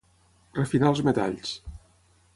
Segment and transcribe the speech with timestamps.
[0.59, 1.53] Refinar els metalls.